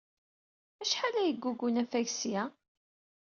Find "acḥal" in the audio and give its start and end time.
0.81-1.15